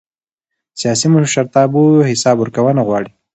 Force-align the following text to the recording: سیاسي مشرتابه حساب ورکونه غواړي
سیاسي 0.79 1.07
مشرتابه 1.13 1.83
حساب 2.09 2.37
ورکونه 2.39 2.81
غواړي 2.87 3.09